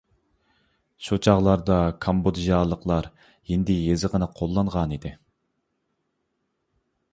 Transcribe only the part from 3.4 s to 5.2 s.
ھىندى يېزىقىنى قوللانغانىدى.